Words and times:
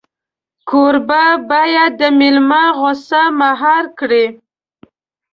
کوربه 0.69 1.23
باید 1.49 1.91
د 1.99 2.01
مېلمه 2.19 2.63
غوسه 2.79 3.21
مهار 3.41 3.83
کړي. 3.99 4.25